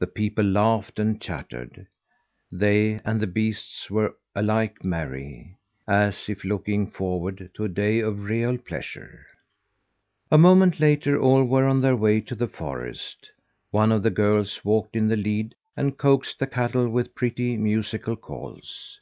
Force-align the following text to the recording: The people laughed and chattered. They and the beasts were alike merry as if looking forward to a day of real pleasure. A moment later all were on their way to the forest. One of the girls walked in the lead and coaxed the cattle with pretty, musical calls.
The 0.00 0.06
people 0.06 0.44
laughed 0.44 0.98
and 0.98 1.18
chattered. 1.18 1.86
They 2.52 3.00
and 3.06 3.20
the 3.22 3.26
beasts 3.26 3.90
were 3.90 4.14
alike 4.34 4.84
merry 4.84 5.56
as 5.88 6.28
if 6.28 6.44
looking 6.44 6.90
forward 6.90 7.50
to 7.54 7.64
a 7.64 7.68
day 7.70 8.00
of 8.00 8.24
real 8.24 8.58
pleasure. 8.58 9.24
A 10.30 10.36
moment 10.36 10.78
later 10.78 11.18
all 11.18 11.42
were 11.42 11.64
on 11.64 11.80
their 11.80 11.96
way 11.96 12.20
to 12.20 12.34
the 12.34 12.48
forest. 12.48 13.30
One 13.70 13.92
of 13.92 14.02
the 14.02 14.10
girls 14.10 14.62
walked 14.62 14.94
in 14.94 15.08
the 15.08 15.16
lead 15.16 15.54
and 15.74 15.96
coaxed 15.96 16.38
the 16.38 16.46
cattle 16.46 16.90
with 16.90 17.14
pretty, 17.14 17.56
musical 17.56 18.14
calls. 18.16 19.00